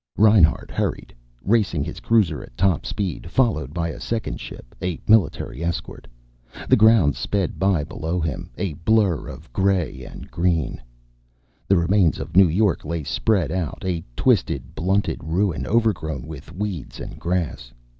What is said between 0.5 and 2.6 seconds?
hurried, racing his cruiser at